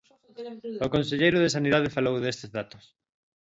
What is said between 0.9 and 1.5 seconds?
conselleiro